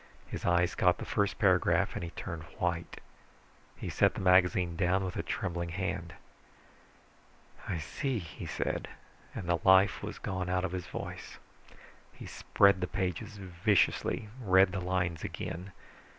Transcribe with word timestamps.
His 0.25 0.45
eyes 0.45 0.73
caught 0.73 0.97
the 0.97 1.05
first 1.05 1.37
paragraph 1.37 1.93
and 1.93 2.03
he 2.03 2.09
turned 2.09 2.41
white. 2.57 2.99
He 3.75 3.87
set 3.87 4.15
the 4.15 4.19
magazine 4.19 4.75
down 4.75 5.05
with 5.05 5.15
a 5.15 5.21
trembling 5.21 5.69
hand. 5.69 6.15
"I 7.67 7.77
see," 7.77 8.17
he 8.17 8.47
said, 8.47 8.87
and 9.35 9.47
the 9.47 9.59
life 9.63 10.01
was 10.01 10.17
gone 10.17 10.49
out 10.49 10.65
of 10.65 10.71
his 10.71 10.87
voice. 10.87 11.37
He 12.13 12.25
spread 12.25 12.81
the 12.81 12.87
pages 12.87 13.37
viciously, 13.37 14.29
read 14.43 14.71
the 14.71 14.81
lines 14.81 15.23
again. 15.23 15.71